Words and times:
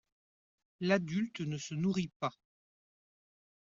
L'adulte 0.79 1.41
ne 1.41 1.59
se 1.59 1.75
nourrit 1.75 2.09
pas. 2.19 2.33